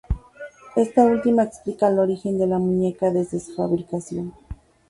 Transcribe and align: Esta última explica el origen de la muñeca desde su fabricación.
Esta 0.75 1.03
última 1.05 1.43
explica 1.43 1.87
el 1.87 1.99
origen 1.99 2.39
de 2.39 2.47
la 2.47 2.57
muñeca 2.57 3.11
desde 3.11 3.39
su 3.39 3.53
fabricación. 3.53 4.33